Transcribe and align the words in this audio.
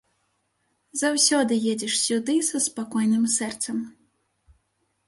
Заўсёды 1.01 1.53
едзеш 1.73 1.93
сюды 2.07 2.35
са 2.49 2.63
спакойным 2.69 3.25
сэрцам. 3.39 3.77